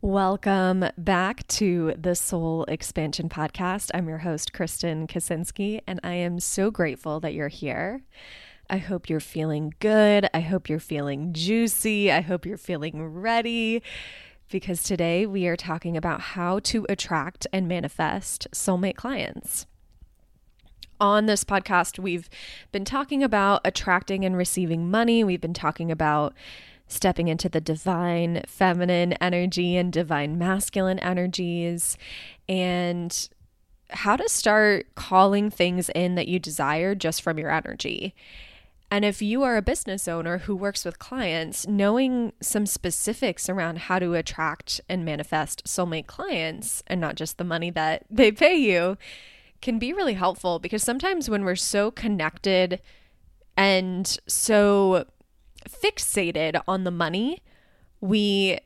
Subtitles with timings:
[0.00, 3.90] Welcome back to the Soul Expansion Podcast.
[3.92, 8.02] I'm your host, Kristen Kaczynski, and I am so grateful that you're here.
[8.70, 10.28] I hope you're feeling good.
[10.32, 12.12] I hope you're feeling juicy.
[12.12, 13.82] I hope you're feeling ready
[14.48, 19.66] because today we are talking about how to attract and manifest soulmate clients.
[21.00, 22.30] On this podcast, we've
[22.70, 25.24] been talking about attracting and receiving money.
[25.24, 26.34] We've been talking about
[26.88, 31.96] stepping into the divine feminine energy and divine masculine energies,
[32.48, 33.28] and
[33.90, 38.14] how to start calling things in that you desire just from your energy.
[38.90, 43.80] And if you are a business owner who works with clients, knowing some specifics around
[43.80, 48.56] how to attract and manifest soulmate clients and not just the money that they pay
[48.56, 48.96] you
[49.60, 52.80] can be really helpful because sometimes when we're so connected
[53.56, 55.04] and so
[55.68, 57.38] fixated on the money,
[58.00, 58.58] we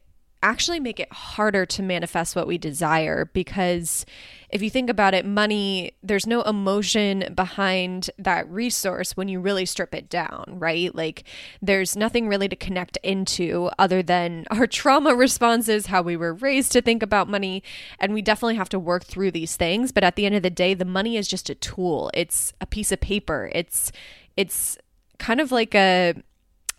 [0.42, 4.04] actually make it harder to manifest what we desire because
[4.48, 9.64] if you think about it, money, there's no emotion behind that resource when you really
[9.64, 10.94] strip it down, right?
[10.94, 11.24] Like
[11.62, 16.72] there's nothing really to connect into other than our trauma responses, how we were raised
[16.72, 17.62] to think about money.
[18.00, 19.92] And we definitely have to work through these things.
[19.92, 22.66] But at the end of the day, the money is just a tool, it's a
[22.66, 23.50] piece of paper.
[23.54, 23.92] It's,
[24.36, 24.76] it's,
[25.18, 26.14] kind of like a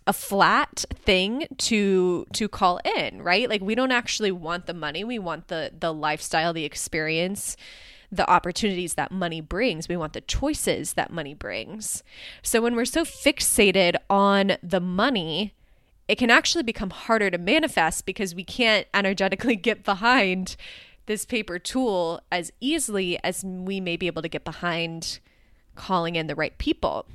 [0.06, 3.48] a flat thing to to call in, right?
[3.48, 5.04] Like we don't actually want the money.
[5.04, 7.56] We want the the lifestyle, the experience,
[8.12, 9.88] the opportunities that money brings.
[9.88, 12.02] We want the choices that money brings.
[12.42, 15.54] So when we're so fixated on the money,
[16.06, 20.56] it can actually become harder to manifest because we can't energetically get behind
[21.06, 25.18] this paper tool as easily as we may be able to get behind
[25.74, 27.06] calling in the right people.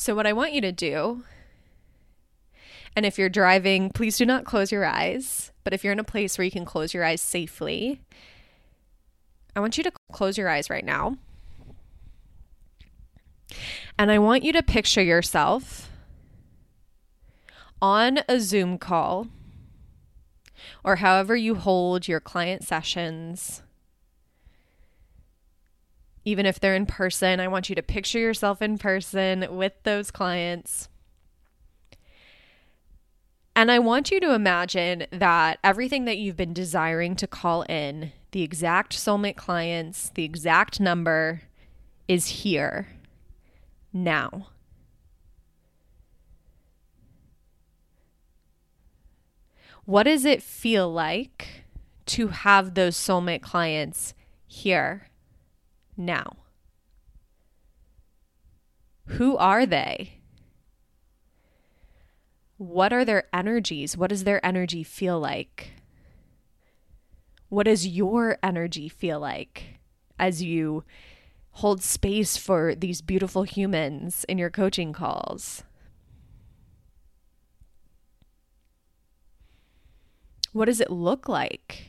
[0.00, 1.24] So, what I want you to do,
[2.94, 5.50] and if you're driving, please do not close your eyes.
[5.64, 8.00] But if you're in a place where you can close your eyes safely,
[9.56, 11.16] I want you to close your eyes right now.
[13.98, 15.90] And I want you to picture yourself
[17.82, 19.26] on a Zoom call
[20.84, 23.62] or however you hold your client sessions
[26.28, 27.40] even if they're in person.
[27.40, 30.90] I want you to picture yourself in person with those clients.
[33.56, 38.12] And I want you to imagine that everything that you've been desiring to call in,
[38.32, 41.40] the exact soulmate clients, the exact number,
[42.06, 42.88] is here
[43.90, 44.48] now.
[49.86, 51.64] What does it feel like
[52.06, 54.12] to have those soulmate clients
[54.46, 55.08] here?
[55.98, 56.36] Now.
[59.06, 60.20] Who are they?
[62.56, 63.96] What are their energies?
[63.96, 65.72] What does their energy feel like?
[67.48, 69.78] What does your energy feel like
[70.18, 70.84] as you
[71.52, 75.64] hold space for these beautiful humans in your coaching calls?
[80.52, 81.87] What does it look like?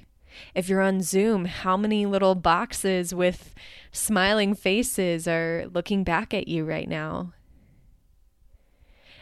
[0.56, 3.54] If you're on Zoom, how many little boxes with
[3.92, 7.34] smiling faces are looking back at you right now?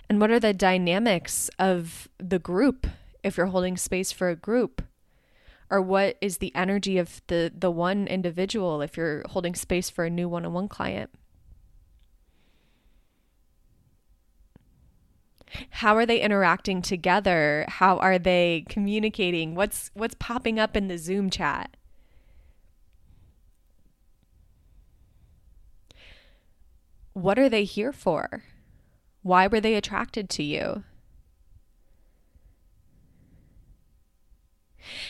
[0.09, 2.87] And what are the dynamics of the group
[3.23, 4.81] if you're holding space for a group?
[5.69, 10.05] Or what is the energy of the, the one individual if you're holding space for
[10.05, 11.09] a new one on one client?
[15.69, 17.65] How are they interacting together?
[17.67, 19.55] How are they communicating?
[19.55, 21.75] What's what's popping up in the Zoom chat?
[27.13, 28.43] What are they here for?
[29.23, 30.83] Why were they attracted to you?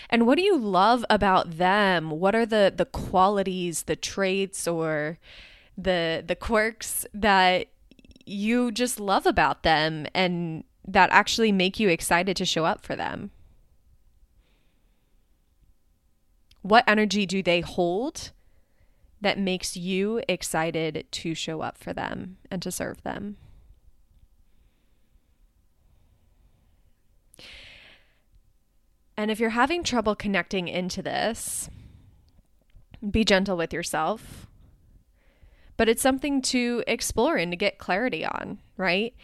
[0.09, 2.09] And what do you love about them?
[2.09, 5.19] What are the the qualities, the traits or
[5.77, 7.67] the the quirks that
[8.27, 12.95] you just love about them and that actually make you excited to show up for
[12.95, 13.31] them?
[16.61, 18.31] What energy do they hold
[19.21, 23.37] that makes you excited to show up for them and to serve them?
[29.15, 31.69] And if you're having trouble connecting into this,
[33.09, 34.46] be gentle with yourself.
[35.77, 39.15] But it's something to explore and to get clarity on, right?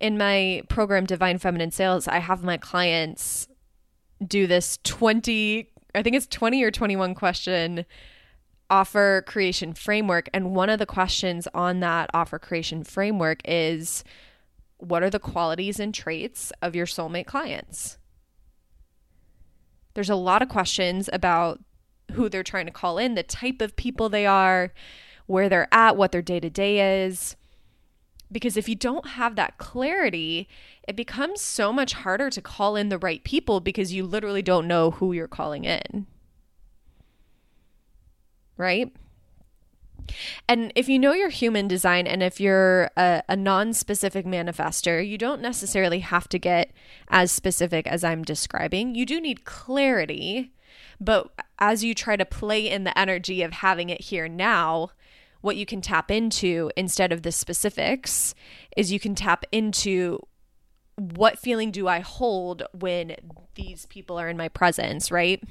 [0.00, 3.48] In my program, Divine Feminine Sales, I have my clients
[4.24, 7.86] do this 20, I think it's 20 or 21 question
[8.70, 10.28] offer creation framework.
[10.32, 14.04] And one of the questions on that offer creation framework is
[14.78, 17.98] what are the qualities and traits of your soulmate clients?
[19.94, 21.60] There's a lot of questions about
[22.12, 24.72] who they're trying to call in, the type of people they are,
[25.26, 27.36] where they're at, what their day to day is.
[28.30, 30.48] Because if you don't have that clarity,
[30.88, 34.66] it becomes so much harder to call in the right people because you literally don't
[34.66, 36.06] know who you're calling in.
[38.56, 38.92] Right?
[40.48, 45.06] And if you know your human design and if you're a, a non specific manifester,
[45.06, 46.72] you don't necessarily have to get
[47.08, 48.94] as specific as I'm describing.
[48.94, 50.52] You do need clarity,
[51.00, 54.90] but as you try to play in the energy of having it here now,
[55.44, 58.34] what you can tap into instead of the specifics
[58.78, 60.18] is you can tap into
[60.96, 63.14] what feeling do I hold when
[63.54, 65.42] these people are in my presence, right?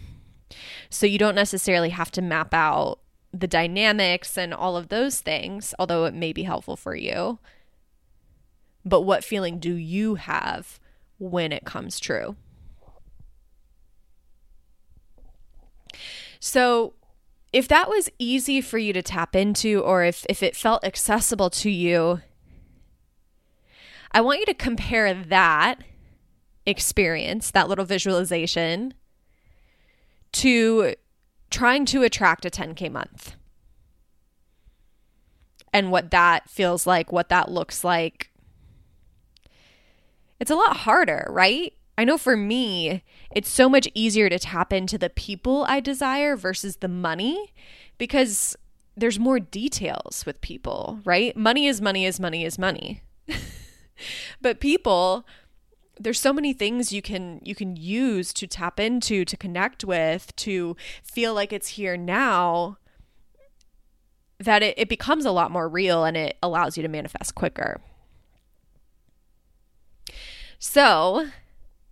[0.89, 3.01] So you don't necessarily have to map out
[3.31, 7.37] the dynamics and all of those things, although it may be helpful for you.
[8.83, 10.79] But what feeling do you have
[11.19, 12.35] when it comes true?
[16.39, 16.93] So,
[17.53, 21.51] if that was easy for you to tap into, or if, if it felt accessible
[21.51, 22.21] to you,
[24.11, 25.83] I want you to compare that
[26.65, 28.95] experience, that little visualization,
[30.33, 30.95] to
[31.51, 33.35] trying to attract a 10K month
[35.71, 38.31] and what that feels like, what that looks like.
[40.39, 41.73] It's a lot harder, right?
[41.97, 43.03] I know for me,
[43.35, 47.53] it's so much easier to tap into the people I desire versus the money
[47.97, 48.55] because
[48.95, 51.35] there's more details with people, right?
[51.35, 53.03] Money is money is money is money.
[54.41, 55.25] but people
[55.99, 60.35] there's so many things you can you can use to tap into to connect with
[60.35, 62.77] to feel like it's here now
[64.39, 67.79] that it, it becomes a lot more real and it allows you to manifest quicker
[70.57, 71.27] so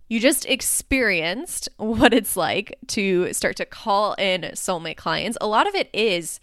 [0.08, 5.66] you just experienced what it's like to start to call in soulmate clients a lot
[5.66, 6.40] of it is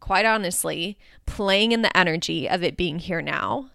[0.00, 0.96] quite honestly
[1.26, 3.70] playing in the energy of it being here now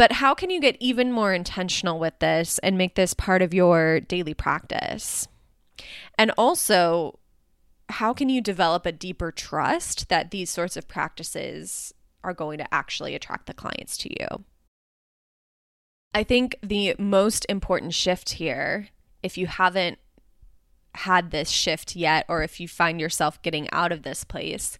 [0.00, 3.52] but how can you get even more intentional with this and make this part of
[3.52, 5.28] your daily practice?
[6.16, 7.18] And also,
[7.90, 11.92] how can you develop a deeper trust that these sorts of practices
[12.24, 14.44] are going to actually attract the clients to you?
[16.14, 18.88] I think the most important shift here,
[19.22, 19.98] if you haven't
[20.94, 24.76] had this shift yet, or if you find yourself getting out of this place,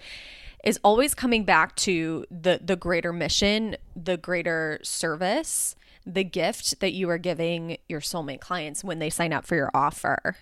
[0.64, 6.92] is always coming back to the the greater mission, the greater service, the gift that
[6.92, 10.36] you are giving your soulmate clients when they sign up for your offer.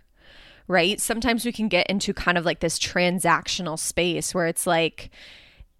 [0.67, 1.01] Right?
[1.01, 5.11] Sometimes we can get into kind of like this transactional space where it's like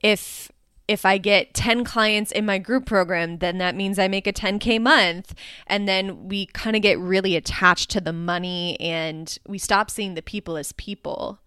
[0.01, 0.51] if
[0.89, 4.33] if I get 10 clients in my group program, then that means I make a
[4.33, 5.35] 10K month.
[5.67, 10.15] And then we kind of get really attached to the money and we stop seeing
[10.15, 11.41] the people as people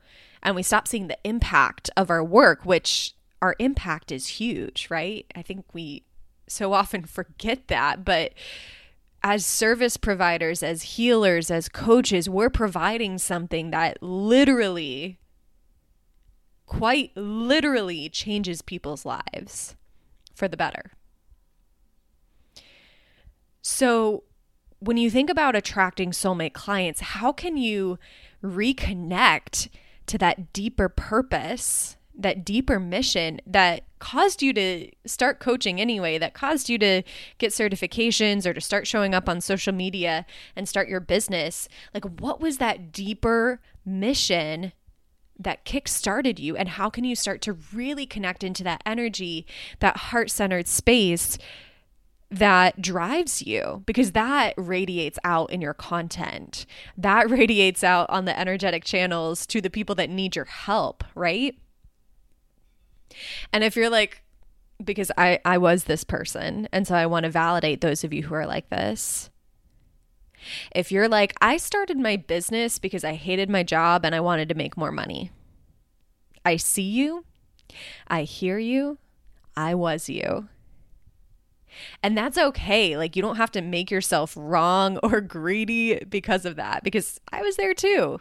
[0.43, 5.25] and we stop seeing the impact of our work, which our impact is huge, right?
[5.35, 6.03] I think we
[6.47, 8.33] so often forget that, but
[9.23, 15.19] as service providers, as healers, as coaches, we're providing something that literally,
[16.71, 19.75] quite literally, changes people's lives
[20.33, 20.93] for the better.
[23.61, 24.23] So,
[24.79, 27.99] when you think about attracting soulmate clients, how can you
[28.41, 29.67] reconnect
[30.07, 36.33] to that deeper purpose that deeper mission that caused you to start coaching anyway, that
[36.33, 37.01] caused you to
[37.37, 40.25] get certifications or to start showing up on social media
[40.55, 41.67] and start your business?
[41.93, 44.71] Like, what was that deeper mission
[45.43, 46.55] that kick started you?
[46.55, 49.45] And how can you start to really connect into that energy,
[49.79, 51.37] that heart centered space?
[52.33, 56.65] that drives you because that radiates out in your content.
[56.97, 61.55] That radiates out on the energetic channels to the people that need your help, right?
[63.51, 64.23] And if you're like,
[64.83, 68.23] because I, I was this person, and so I want to validate those of you
[68.23, 69.29] who are like this.
[70.73, 74.49] If you're like, I started my business because I hated my job and I wanted
[74.49, 75.31] to make more money,
[76.43, 77.25] I see you,
[78.07, 78.97] I hear you,
[79.55, 80.47] I was you.
[82.03, 82.97] And that's okay.
[82.97, 87.41] Like, you don't have to make yourself wrong or greedy because of that, because I
[87.41, 88.19] was there too.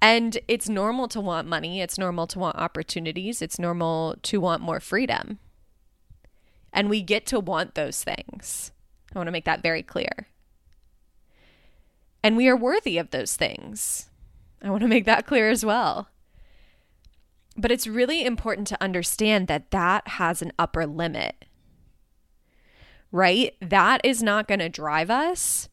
[0.00, 4.62] And it's normal to want money, it's normal to want opportunities, it's normal to want
[4.62, 5.38] more freedom.
[6.72, 8.72] And we get to want those things.
[9.14, 10.28] I want to make that very clear.
[12.26, 14.10] And we are worthy of those things.
[14.60, 16.08] I want to make that clear as well.
[17.56, 21.44] But it's really important to understand that that has an upper limit,
[23.12, 23.54] right?
[23.60, 25.68] That is not going to drive us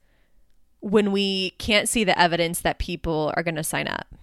[0.80, 4.14] when we can't see the evidence that people are going to sign up.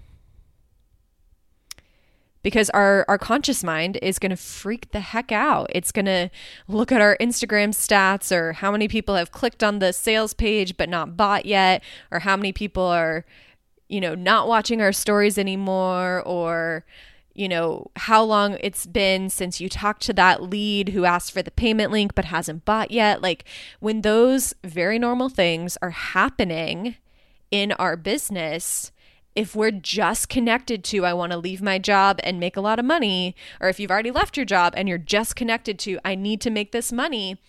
[2.42, 5.66] Because our, our conscious mind is going to freak the heck out.
[5.74, 6.30] It's going to
[6.68, 10.76] look at our Instagram stats or how many people have clicked on the sales page
[10.76, 13.26] but not bought yet, or how many people are,
[13.88, 16.84] you know, not watching our stories anymore, or
[17.32, 21.42] you know, how long it's been since you talked to that lead who asked for
[21.42, 23.22] the payment link but hasn't bought yet.
[23.22, 23.44] Like
[23.78, 26.96] when those very normal things are happening
[27.50, 28.92] in our business,
[29.34, 32.78] if we're just connected to, I want to leave my job and make a lot
[32.78, 36.14] of money, or if you've already left your job and you're just connected to, I
[36.14, 37.40] need to make this money,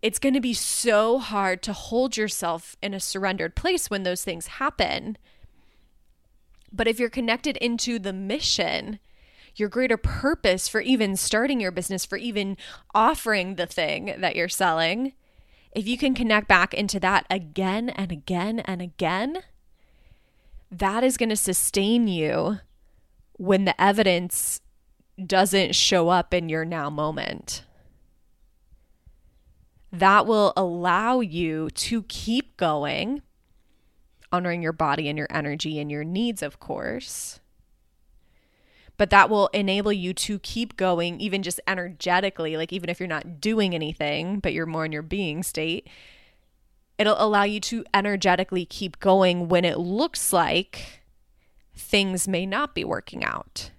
[0.00, 4.24] it's going to be so hard to hold yourself in a surrendered place when those
[4.24, 5.16] things happen.
[6.72, 8.98] But if you're connected into the mission,
[9.56, 12.56] your greater purpose for even starting your business, for even
[12.94, 15.12] offering the thing that you're selling,
[15.72, 19.38] if you can connect back into that again and again and again,
[20.78, 22.58] that is going to sustain you
[23.34, 24.60] when the evidence
[25.24, 27.64] doesn't show up in your now moment.
[29.92, 33.22] That will allow you to keep going
[34.32, 37.38] honoring your body and your energy and your needs, of course.
[38.96, 43.08] But that will enable you to keep going, even just energetically, like even if you're
[43.08, 45.88] not doing anything, but you're more in your being state.
[46.98, 51.02] It'll allow you to energetically keep going when it looks like
[51.74, 53.70] things may not be working out,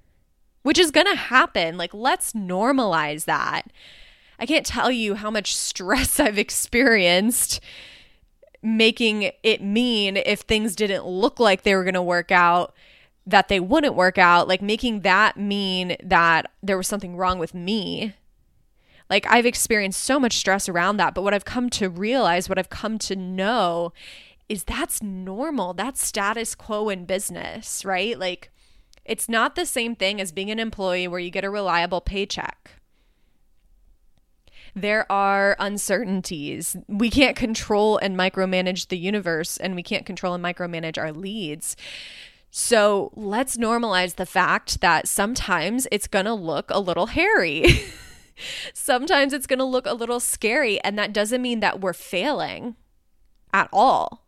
[0.64, 1.78] which is going to happen.
[1.78, 3.64] Like, let's normalize that.
[4.38, 7.62] I can't tell you how much stress I've experienced
[8.62, 12.74] making it mean if things didn't look like they were going to work out
[13.28, 17.54] that they wouldn't work out like making that mean that there was something wrong with
[17.54, 18.16] me
[19.10, 22.58] like I've experienced so much stress around that but what I've come to realize what
[22.58, 23.94] I've come to know
[24.48, 28.52] is that's normal that's status quo in business right like
[29.04, 32.72] it's not the same thing as being an employee where you get a reliable paycheck
[34.76, 36.76] there are uncertainties.
[36.88, 41.78] We can't control and micromanage the universe, and we can't control and micromanage our leads.
[42.52, 47.66] So let's normalize the fact that sometimes it's going to look a little hairy.
[48.74, 52.76] sometimes it's going to look a little scary, and that doesn't mean that we're failing
[53.54, 54.26] at all.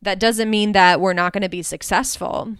[0.00, 2.56] That doesn't mean that we're not going to be successful.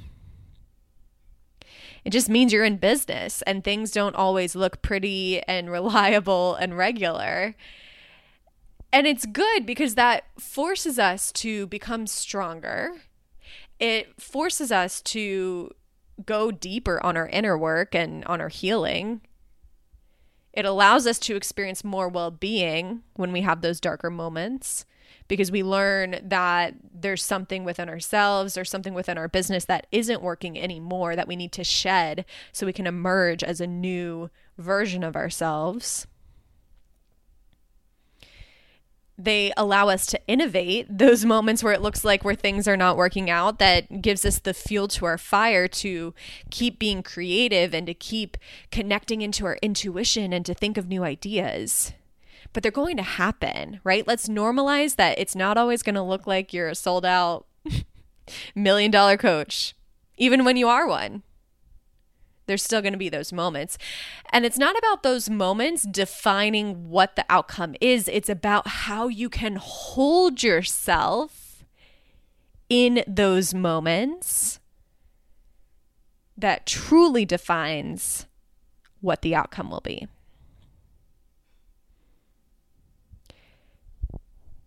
[2.04, 6.76] It just means you're in business and things don't always look pretty and reliable and
[6.76, 7.54] regular.
[8.92, 13.02] And it's good because that forces us to become stronger.
[13.78, 15.70] It forces us to
[16.25, 19.23] go deeper on our inner work and on our healing.
[20.52, 24.85] It allows us to experience more well being when we have those darker moments
[25.28, 30.23] because we learn that there's something within ourselves or something within our business that isn't
[30.23, 34.28] working anymore that we need to shed so we can emerge as a new
[34.59, 36.07] version of ourselves.
[39.19, 42.97] They allow us to innovate those moments where it looks like where things are not
[42.97, 46.14] working out that gives us the fuel to our fire to
[46.50, 48.37] keep being creative and to keep
[48.71, 51.92] connecting into our intuition and to think of new ideas
[52.52, 54.07] but they're going to happen, right?
[54.07, 57.47] Let's normalize that it's not always going to look like you're a sold out
[58.54, 59.75] million dollar coach.
[60.16, 61.23] even when you are one.
[62.46, 63.78] There's still going to be those moments.
[64.32, 69.28] And it's not about those moments defining what the outcome is, it's about how you
[69.28, 71.64] can hold yourself
[72.68, 74.58] in those moments
[76.37, 78.26] that truly defines
[79.00, 80.08] what the outcome will be.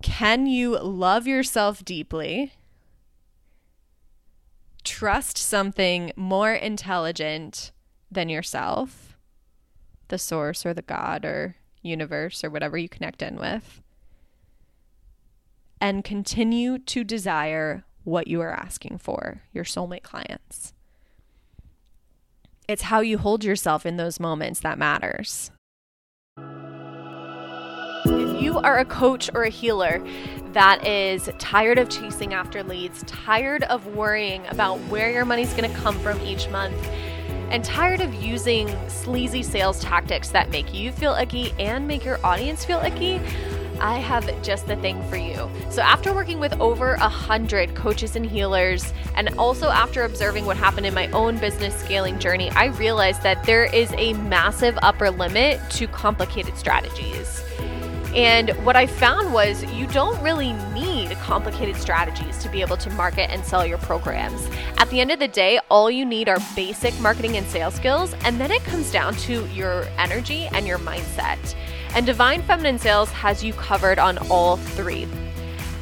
[0.02, 2.54] Can you love yourself deeply?
[4.86, 7.72] Trust something more intelligent
[8.10, 9.18] than yourself,
[10.08, 13.82] the source or the God or universe or whatever you connect in with,
[15.82, 20.74] and continue to desire what you are asking for, your soulmate clients.
[22.68, 25.52] It's how you hold yourself in those moments that matters.
[28.60, 30.06] Are a coach or a healer
[30.54, 35.70] that is tired of chasing after leads, tired of worrying about where your money's going
[35.70, 36.76] to come from each month,
[37.50, 42.26] and tired of using sleazy sales tactics that make you feel icky and make your
[42.26, 43.20] audience feel icky,
[43.80, 45.50] I have just the thing for you.
[45.70, 50.58] So, after working with over a hundred coaches and healers, and also after observing what
[50.58, 55.12] happened in my own business scaling journey, I realized that there is a massive upper
[55.12, 57.44] limit to complicated strategies.
[58.16, 62.90] And what I found was you don't really need complicated strategies to be able to
[62.92, 64.48] market and sell your programs.
[64.78, 68.14] At the end of the day, all you need are basic marketing and sales skills,
[68.24, 71.56] and then it comes down to your energy and your mindset.
[71.94, 75.08] And Divine Feminine Sales has you covered on all three.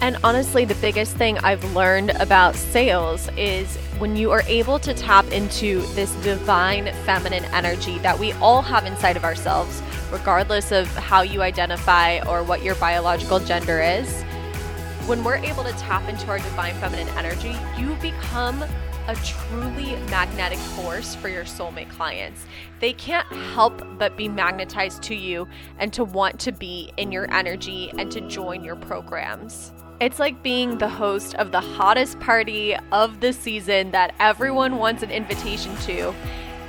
[0.02, 4.94] And honestly, the biggest thing I've learned about sales is when you are able to
[4.94, 9.82] tap into this divine feminine energy that we all have inside of ourselves
[10.12, 14.22] regardless of how you identify or what your biological gender is,
[15.08, 18.62] when we're able to tap into our divine feminine energy, you become
[19.08, 22.46] a truly magnetic force for your soulmate clients.
[22.82, 25.48] They can't help but be magnetized to you
[25.80, 29.72] and to want to be in your energy and to join your programs.
[30.00, 35.04] It's like being the host of the hottest party of the season that everyone wants
[35.04, 36.14] an invitation to,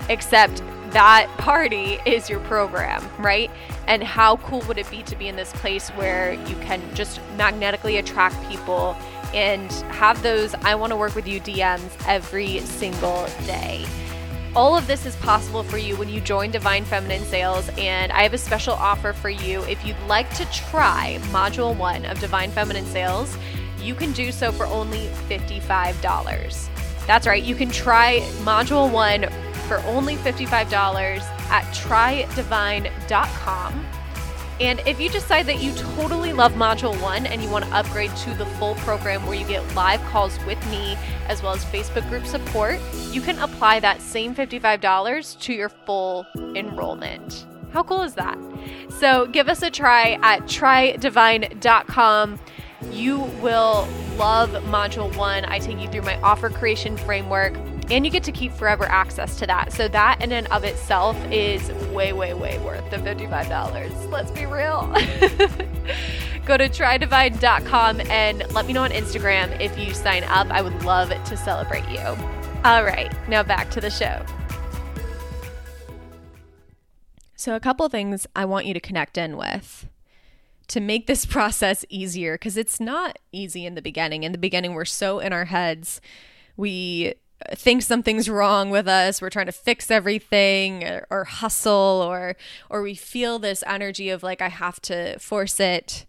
[0.09, 3.51] except that party is your program, right?
[3.89, 7.21] And how cool would it be to be in this place where you can just
[7.37, 8.97] magnetically attract people
[9.35, 13.85] and have those I want to work with you DMs every single day?
[14.57, 18.23] All of this is possible for you when you join Divine Feminine Sales, and I
[18.23, 19.63] have a special offer for you.
[19.63, 23.37] If you'd like to try Module 1 of Divine Feminine Sales,
[23.81, 26.69] you can do so for only $55.
[27.05, 29.29] That's right, you can try Module 1
[29.67, 30.73] for only $55
[31.51, 33.87] at trydivine.com.
[34.61, 38.15] And if you decide that you totally love Module 1 and you want to upgrade
[38.19, 42.09] to the full program where you get live calls with me as well as Facebook
[42.09, 42.79] group support,
[43.11, 47.47] you can apply that same $55 to your full enrollment.
[47.73, 48.39] How cool is that?
[48.89, 52.39] So give us a try at trydivine.com.
[52.93, 55.45] You will love Module 1.
[55.47, 57.55] I take you through my offer creation framework
[57.91, 59.73] and you get to keep forever access to that.
[59.73, 64.11] So that in and of itself is way, way, way worth the $55.
[64.11, 64.93] Let's be real.
[66.47, 70.49] Go to trydivine.com and let me know on Instagram if you sign up.
[70.51, 72.01] I would love to celebrate you.
[72.65, 74.25] All right, now back to the show.
[77.37, 79.87] So, a couple things I want you to connect in with
[80.69, 84.23] to make this process easier because it's not easy in the beginning.
[84.23, 86.01] In the beginning, we're so in our heads.
[86.57, 87.15] We
[87.55, 92.37] think something's wrong with us we're trying to fix everything or, or, hustle or
[92.71, 96.07] or we feel this energy of like i have to force it.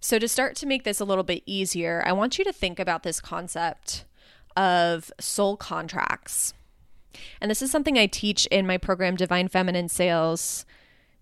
[0.00, 2.78] So to start to make this a little bit easier i want you to think
[2.78, 4.04] about this concept
[4.56, 6.54] of soul contracts.
[7.40, 10.64] And this is something i teach in my program divine feminine sales.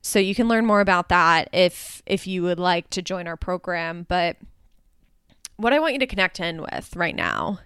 [0.03, 3.37] So you can learn more about that if if you would like to join our
[3.37, 4.07] program.
[4.09, 4.37] But
[5.57, 7.61] what i want you to connect in with right now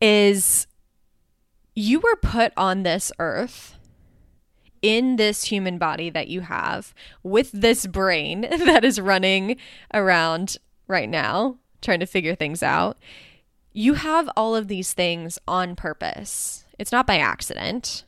[0.00, 0.66] is
[1.74, 3.76] you were put on this earth
[4.82, 9.56] in this human body that you have with this brain that is running
[9.94, 10.56] around
[10.88, 12.96] right now trying to figure things out.
[13.72, 16.64] You have all of these things on purpose.
[16.78, 18.04] It's not by accident.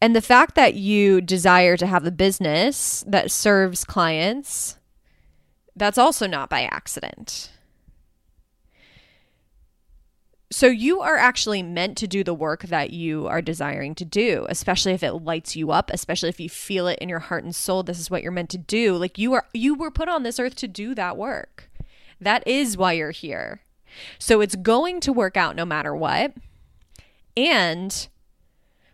[0.00, 4.78] And the fact that you desire to have a business that serves clients,
[5.74, 7.50] that's also not by accident.
[10.56, 14.46] So you are actually meant to do the work that you are desiring to do,
[14.48, 17.54] especially if it lights you up, especially if you feel it in your heart and
[17.54, 18.96] soul this is what you're meant to do.
[18.96, 21.68] Like you are you were put on this earth to do that work.
[22.18, 23.60] That is why you're here.
[24.18, 26.32] So it's going to work out no matter what.
[27.36, 28.08] And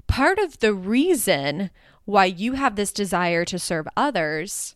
[0.09, 1.71] part of the reason
[2.07, 4.75] why you have this desire to serve others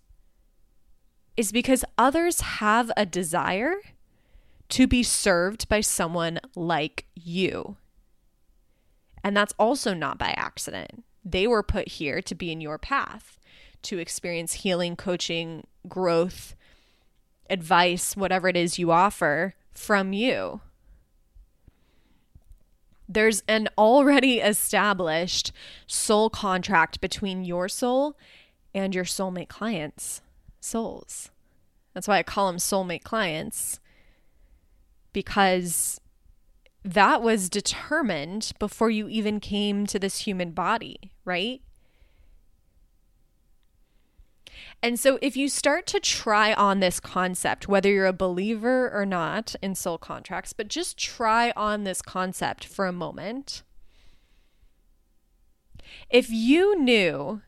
[1.36, 3.74] is because others have a desire
[4.68, 7.76] to be served by someone like you.
[9.22, 11.04] And that's also not by accident.
[11.24, 13.40] They were put here to be in your path,
[13.82, 16.54] to experience healing, coaching, growth,
[17.50, 20.60] advice, whatever it is you offer from you.
[23.08, 25.52] There's an already established
[25.86, 28.16] soul contract between your soul
[28.74, 30.22] and your soulmate clients'
[30.60, 31.30] souls.
[31.94, 33.80] That's why I call them soulmate clients
[35.16, 35.98] because
[36.84, 41.62] that was determined before you even came to this human body, right?
[44.82, 49.06] And so, if you start to try on this concept, whether you're a believer or
[49.06, 53.62] not in soul contracts, but just try on this concept for a moment.
[56.10, 57.40] If you knew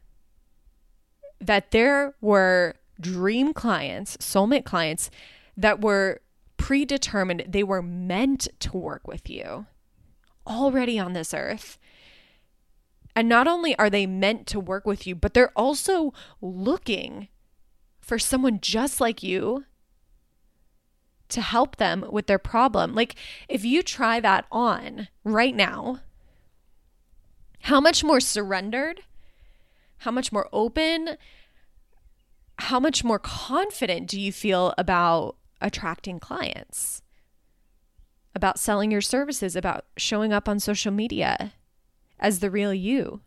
[1.38, 5.11] that there were dream clients, soulmate clients
[5.54, 6.22] that were
[6.59, 9.66] predetermined, they were meant to work with you
[10.47, 11.79] already on this earth,
[13.16, 17.29] and not only are they meant to work with you, but they're also looking
[18.01, 19.64] for someone just like you
[21.29, 22.94] to help them with their problem.
[22.94, 23.14] Like,
[23.49, 26.01] if you try that on right now,
[27.62, 29.03] how much more surrendered,
[29.99, 31.16] how much more open,
[32.61, 37.03] how much more confident do you feel about attracting clients,
[38.35, 41.53] about selling your services, about showing up on social media?
[42.18, 43.21] as the real you.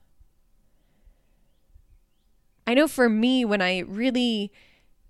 [2.68, 4.52] I know for me, when I really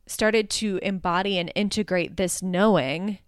[0.08, 3.20] started to embody and integrate this knowing,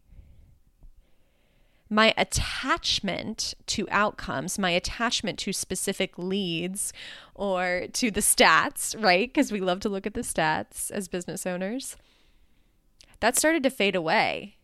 [1.90, 6.92] my attachment to outcomes, my attachment to specific leads
[7.36, 9.32] or to the stats, right?
[9.32, 11.96] Because we love to look at the stats as business owners,
[13.20, 14.58] that started to fade away.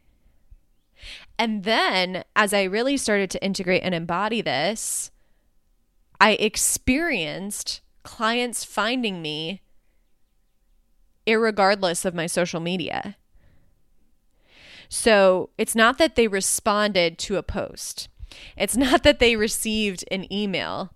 [1.38, 5.12] And then as I really started to integrate and embody this,
[6.20, 9.62] I experienced clients finding me
[11.28, 13.16] regardless of my social media.
[14.90, 18.10] So it's not that they responded to a post.
[18.58, 20.92] It's not that they received an email.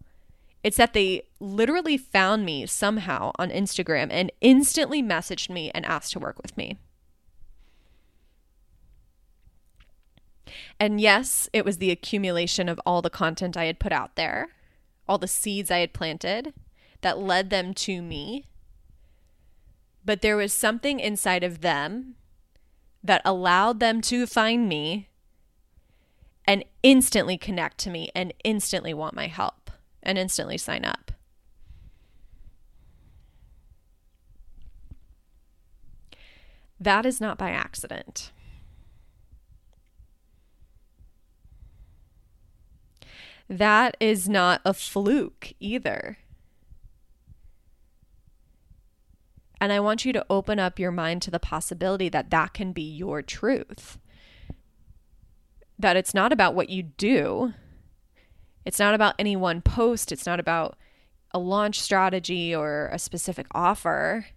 [0.63, 6.13] It's that they literally found me somehow on Instagram and instantly messaged me and asked
[6.13, 6.77] to work with me.
[10.79, 14.49] And yes, it was the accumulation of all the content I had put out there
[15.07, 16.53] all the seeds I had planted
[17.01, 18.45] that led them to me.
[20.05, 22.15] But there was something inside of them
[23.03, 25.09] that allowed them to find me
[26.45, 31.11] and instantly connect to me and instantly want my help and instantly sign up.
[36.79, 38.32] That is not by accident.
[43.49, 46.17] That is not a fluke either.
[49.59, 52.73] And I want you to open up your mind to the possibility that that can
[52.73, 53.97] be your truth.
[55.79, 57.53] That it's not about what you do,
[58.65, 60.77] it's not about any one post, it's not about
[61.31, 64.27] a launch strategy or a specific offer.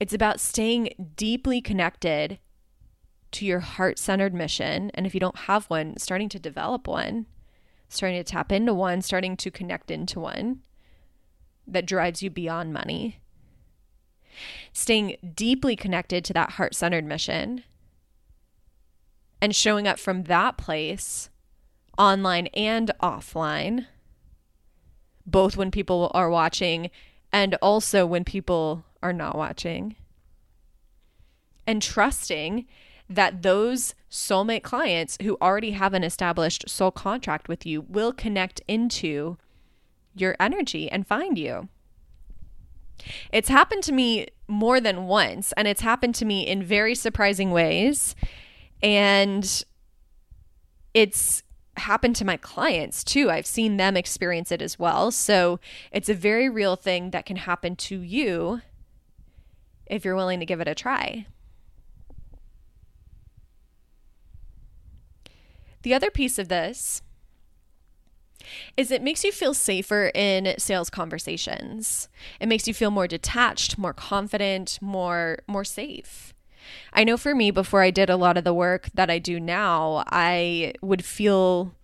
[0.00, 2.38] It's about staying deeply connected
[3.34, 4.90] to your heart centered mission.
[4.94, 7.26] And if you don't have one, starting to develop one,
[7.88, 10.60] starting to tap into one, starting to connect into one
[11.66, 13.20] that drives you beyond money.
[14.72, 17.62] Staying deeply connected to that heart centered mission
[19.40, 21.28] and showing up from that place,
[21.98, 23.86] online and offline,
[25.26, 26.90] both when people are watching
[27.32, 29.96] and also when people are not watching.
[31.66, 32.66] And trusting
[33.08, 38.62] that those soulmate clients who already have an established soul contract with you will connect
[38.66, 39.36] into
[40.14, 41.68] your energy and find you.
[43.32, 47.50] It's happened to me more than once, and it's happened to me in very surprising
[47.50, 48.14] ways.
[48.82, 49.64] And
[50.92, 51.42] it's
[51.76, 53.30] happened to my clients too.
[53.30, 55.10] I've seen them experience it as well.
[55.10, 55.58] So
[55.90, 58.60] it's a very real thing that can happen to you
[59.86, 61.26] if you're willing to give it a try.
[65.84, 67.02] The other piece of this
[68.74, 72.08] is it makes you feel safer in sales conversations.
[72.40, 76.32] It makes you feel more detached, more confident, more more safe.
[76.94, 79.38] I know for me before I did a lot of the work that I do
[79.38, 81.74] now, I would feel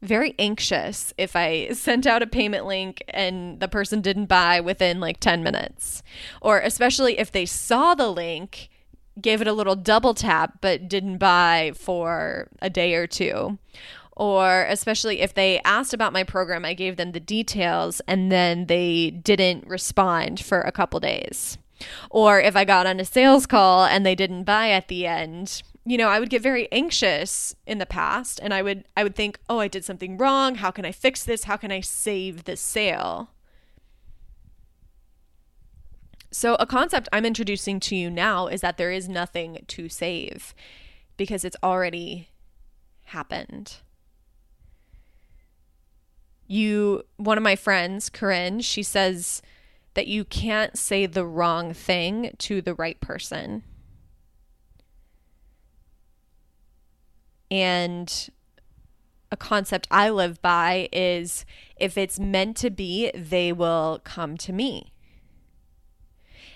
[0.00, 5.00] very anxious if I sent out a payment link and the person didn't buy within
[5.00, 6.04] like 10 minutes.
[6.40, 8.68] Or especially if they saw the link,
[9.20, 13.58] gave it a little double tap, but didn't buy for a day or two.
[14.16, 18.66] Or especially if they asked about my program, I gave them the details and then
[18.66, 21.56] they didn't respond for a couple days.
[22.10, 25.62] Or if I got on a sales call and they didn't buy at the end,
[25.84, 29.14] you know, I would get very anxious in the past and I would I would
[29.14, 30.56] think, "Oh, I did something wrong.
[30.56, 31.44] How can I fix this?
[31.44, 33.30] How can I save the sale?"
[36.30, 40.54] So, a concept I'm introducing to you now is that there is nothing to save
[41.16, 42.28] because it's already
[43.04, 43.76] happened.
[46.46, 49.42] You one of my friends, Corinne, she says
[49.94, 53.64] that you can't say the wrong thing to the right person.
[57.50, 58.30] And
[59.32, 61.44] a concept I live by is
[61.76, 64.92] if it's meant to be, they will come to me.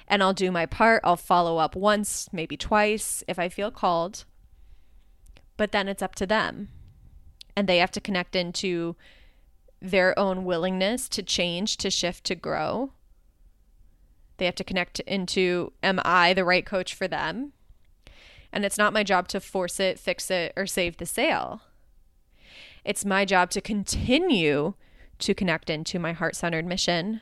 [0.08, 1.00] And I'll do my part.
[1.04, 4.24] I'll follow up once, maybe twice if I feel called.
[5.56, 6.68] But then it's up to them.
[7.56, 8.96] And they have to connect into
[9.80, 12.92] their own willingness to change, to shift, to grow.
[14.36, 17.52] They have to connect into Am I the right coach for them?
[18.52, 21.62] And it's not my job to force it, fix it, or save the sale.
[22.84, 24.74] It's my job to continue
[25.20, 27.20] to connect into my heart centered mission,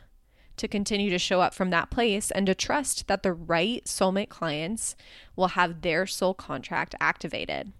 [0.60, 4.28] to continue to show up from that place, and to trust that the right soulmate
[4.28, 4.94] clients
[5.36, 7.72] will have their soul contract activated.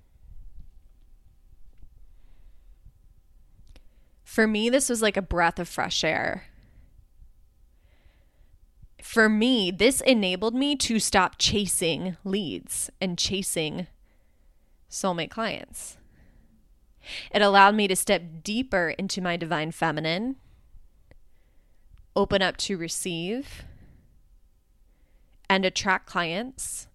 [4.24, 6.50] For me, this was like a breath of fresh air
[9.02, 13.86] for me, this enabled me to stop chasing leads and chasing
[14.90, 15.96] soulmate clients.
[17.32, 20.36] It allowed me to step deeper into my divine feminine,
[22.16, 23.64] open up to receive,
[25.48, 26.86] and attract clients.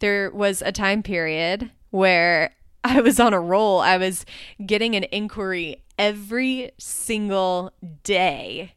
[0.00, 3.80] There was a time period where I was on a roll.
[3.80, 4.24] I was
[4.64, 8.74] getting an inquiry every single day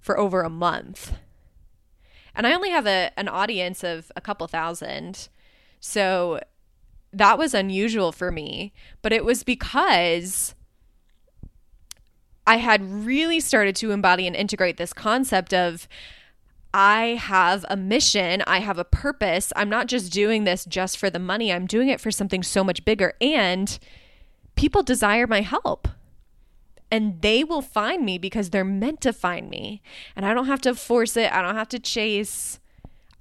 [0.00, 1.14] for over a month.
[2.34, 5.28] And I only have a, an audience of a couple thousand.
[5.78, 6.40] So
[7.12, 8.72] that was unusual for me.
[9.02, 10.54] But it was because
[12.50, 15.86] I had really started to embody and integrate this concept of
[16.74, 19.52] I have a mission, I have a purpose.
[19.54, 22.64] I'm not just doing this just for the money, I'm doing it for something so
[22.64, 23.14] much bigger.
[23.20, 23.78] And
[24.56, 25.86] people desire my help
[26.90, 29.80] and they will find me because they're meant to find me.
[30.16, 32.58] And I don't have to force it, I don't have to chase.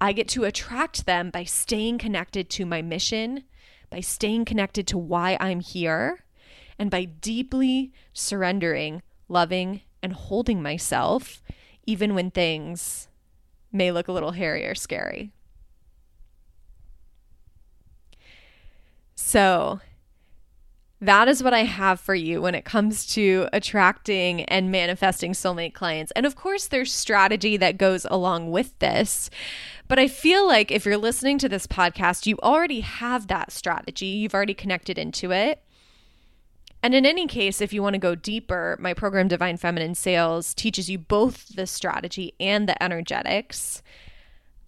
[0.01, 3.43] I get to attract them by staying connected to my mission,
[3.91, 6.23] by staying connected to why I'm here,
[6.79, 11.41] and by deeply surrendering, loving, and holding myself,
[11.85, 13.07] even when things
[13.71, 15.31] may look a little hairy or scary.
[19.15, 19.79] So,
[21.01, 25.73] that is what I have for you when it comes to attracting and manifesting soulmate
[25.73, 26.11] clients.
[26.13, 29.29] And of course, there's strategy that goes along with this.
[29.87, 34.07] But I feel like if you're listening to this podcast, you already have that strategy,
[34.07, 35.63] you've already connected into it.
[36.81, 40.53] And in any case, if you want to go deeper, my program Divine Feminine Sales
[40.53, 43.83] teaches you both the strategy and the energetics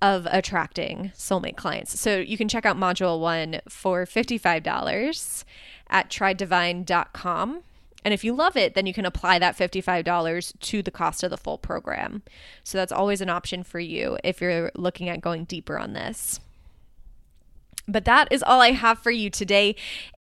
[0.02, 2.00] of attracting soulmate clients.
[2.00, 5.46] So you can check out module one for $55
[5.90, 7.64] at trydivine.com.
[8.04, 11.30] And if you love it, then you can apply that $55 to the cost of
[11.30, 12.24] the full program.
[12.64, 16.40] So that's always an option for you if you're looking at going deeper on this.
[17.88, 19.76] But that is all I have for you today.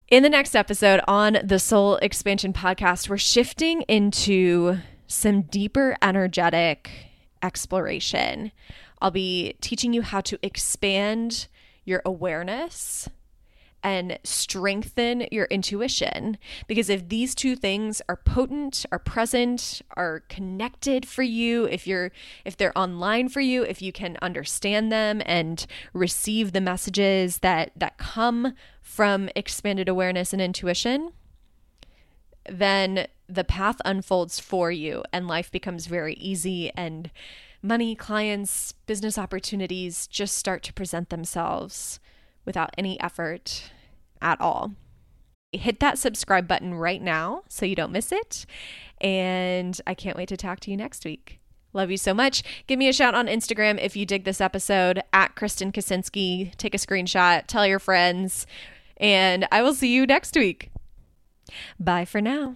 [0.09, 6.91] In the next episode on the Soul Expansion Podcast, we're shifting into some deeper energetic
[7.41, 8.51] exploration.
[9.01, 11.47] I'll be teaching you how to expand
[11.85, 13.09] your awareness
[13.83, 16.37] and strengthen your intuition.
[16.67, 22.11] Because if these two things are potent, are present, are connected for you, if you're
[22.45, 27.71] if they're online for you, if you can understand them and receive the messages that
[27.75, 31.11] that come from expanded awareness and intuition,
[32.49, 37.09] then the path unfolds for you and life becomes very easy and
[37.61, 41.99] money, clients, business opportunities just start to present themselves
[42.45, 43.71] without any effort
[44.21, 44.73] at all.
[45.51, 48.45] Hit that subscribe button right now so you don't miss it.
[48.99, 51.39] And I can't wait to talk to you next week.
[51.73, 52.43] Love you so much.
[52.67, 56.55] Give me a shout on Instagram if you dig this episode at Kristen Kaczynski.
[56.55, 58.45] Take a screenshot, tell your friends,
[58.97, 60.69] and I will see you next week.
[61.79, 62.55] Bye for now.